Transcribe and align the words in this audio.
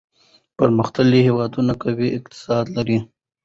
پرمختللي 0.57 1.19
هېوادونه 1.27 1.73
قوي 1.83 2.09
اقتصاد 2.17 2.65
لري. 2.75 2.99